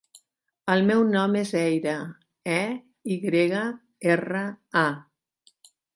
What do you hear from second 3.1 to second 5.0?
i grega, erra, a.